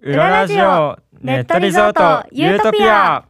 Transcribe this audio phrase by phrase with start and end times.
[0.00, 3.24] 裏ラジオネットリゾートユートピア。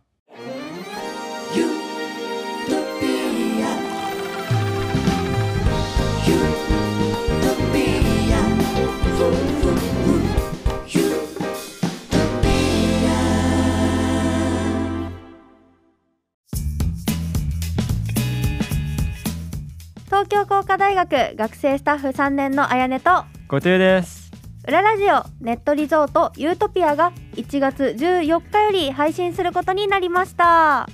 [20.05, 24.28] 東京工科大学学生スタッフ3年のあやねとごとゆです
[24.69, 30.87] 裏ラジオネットリゾートユートピアが1月14日より配信することになりました。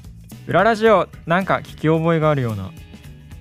[0.47, 2.71] 裏ラジオなんか聞き覚えがあるような。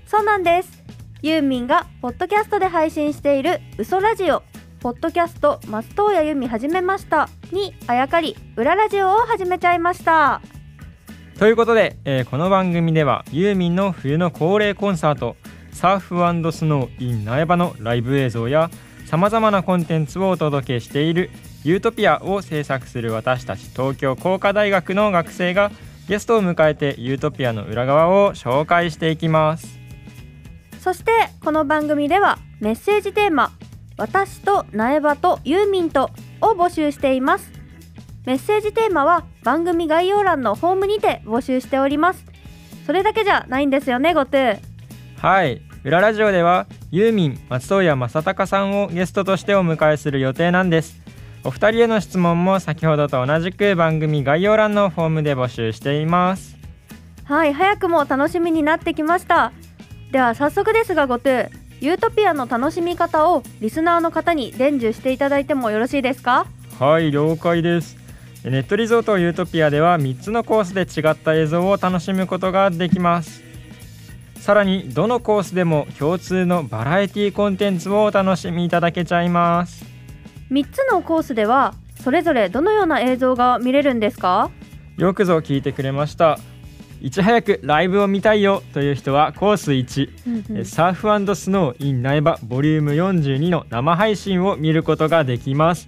[0.08, 0.84] そうなんです。
[1.22, 4.42] ユーミンがポッドキャストで配信している嘘ラジオ。
[4.80, 7.30] ポッドキャスト松任谷由実始めました。
[7.52, 10.42] にあやかり裏ラジオを始めちゃいました。
[11.38, 15.36] ということで、えーこの番組ではユーミンの冬の恒例コンサート
[15.74, 16.16] サーフ
[16.52, 18.72] スノー in 苗場のライブ映像や
[19.14, 21.30] さまざまなコンテンツをお届けしている
[21.64, 25.70] ユートピアを制作する私たち東京工科大学の学生が
[26.08, 29.78] ゲストを迎えてユートピアの裏側を紹介していきます。
[30.80, 31.12] そして
[31.46, 33.52] この番組ではメッセージテーマ
[33.98, 36.10] 「私と苗場とユーミンと」
[36.42, 37.52] を募集しています。
[38.26, 42.26] メッセージテーマは番組概要欄のホームにて募集しております。
[42.88, 44.58] それだけじゃないんですよねごとゥ
[45.18, 51.02] はい裏ラジオではユーミン松任谷正隆さんをゲストとしてお迎えする予定なんです。
[51.44, 56.56] お二人への質問も先ほどと同じく番組概要欄のフォームで募集しています。
[57.26, 59.52] はい早くも楽しみになってきました。
[60.12, 61.50] では早速ですがごとゥ
[61.82, 66.46] ユートピアの楽しみ方をリスナーの方に伝授していただいてもよろしいですか？
[66.80, 67.98] はい了解です。
[68.46, 73.42] ネットリゾートユートピアでは3つのコースで違った映像を楽しむことができます
[74.44, 79.86] さらにどのコースでも共通のバラエティコンテンツをお楽しみいただけちゃいます。
[80.52, 84.52] 3つのコースではそれぞれどのような映像が見れるんですか？
[84.98, 86.38] よくぞ聞いてくれました。
[87.00, 95.88] いち早くライブを見たいよという人はコース1、えサーフスノー in 苗場ボリューム42の生配信を見ることができます。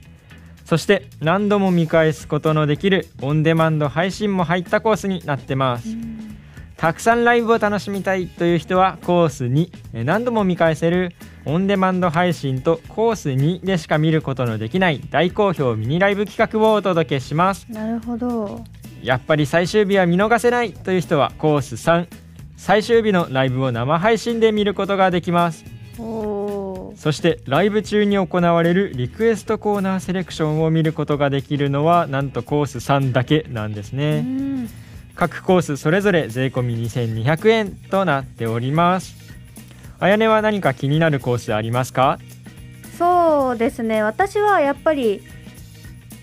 [0.63, 5.89] そして何度も見返すことのできるオンデマンド配信も入ったコースになってます
[6.85, 17.65] たくさんライブを楽しみたいという人はコース2え何度も見返せるオンデマンド配信とコース2でしか見ることのできない大好評ミニライブ企画をお届けします。
[17.71, 18.63] なるほど。
[19.01, 22.07] やっぱり最終日は見逃せないという人はコース3
[22.55, 25.65] 最終日のライブを生配信で見ることができます。
[25.97, 34.44] そしてライブ中に行われるリクエストコーナーセレクションを見ることができるのはなんとコース3だけなんですうねん
[35.15, 39.15] 各コースそれぞれ税込み2200円となっております。
[39.99, 42.19] あやねは何か気になるコースありますか？
[42.97, 44.03] そうですね。
[44.03, 45.21] 私はやっぱり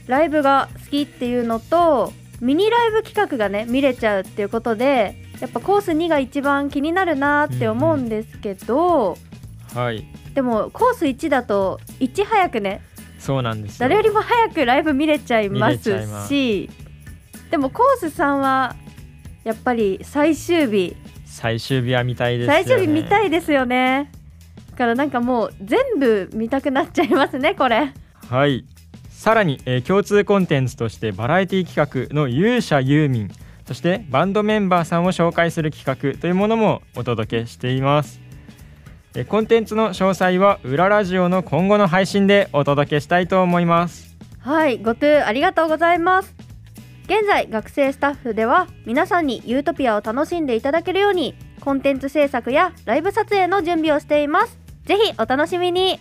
[0.07, 9.17] ライブが好きっていうのとミニライブ企画がね見れちゃうっていうことでやっぱコース2が一番気になるなって思うんですけど、
[9.75, 10.07] はい。
[10.35, 12.83] でもコース1だといち早くね
[13.19, 13.89] そうなんですよ。
[13.89, 16.69] 誰よりも早くライブ見れちゃいますし
[17.53, 18.75] でもコース3は
[19.45, 20.97] やっぱり最終日。
[21.27, 22.65] 最終日は見たいですよね。
[22.65, 24.11] 最終日見たいですよね。
[24.71, 27.93] だからなんかもう全部見たくなっちゃいますねこれ。
[28.31, 28.65] はい。
[29.11, 33.31] さらに、えー共通コンテンツとしてバラエティ企画の勇者ユーミン。
[33.67, 35.85] そしてバンドメンバーさんを紹介する企
[36.15, 38.19] 画というものもお届けしています。
[39.15, 44.17] えーコンテンツの詳細は裏ラジオの今後の配信でお届けしたいと思います。
[44.39, 46.42] はい、ごとゥありがとうございます。
[47.13, 54.59] 現在、学生スタッフでは皆さんにユートピアを楽しんでいただけるようにコンテンツ制作やライブ撮影の準備をしています。
[54.87, 56.01] ぜひお楽しみに。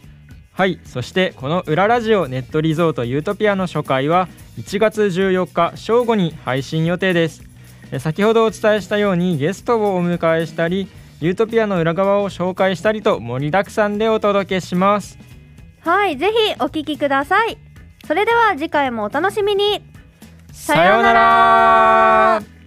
[0.53, 7.43] はいそしてこの裏ラジオネットリゾートユートピアの初回は1月14日正午に配信予定です
[7.91, 10.87] え先ほどお伝えしたようにゲストをお迎えしたり
[11.19, 15.17] ユートピアの裏側を紹介したりと盛りだくさんでお届けします
[15.81, 17.57] はい、ぜひお聞きください。
[18.05, 19.90] それでは次回もお楽しみに。
[20.51, 22.60] さようなら。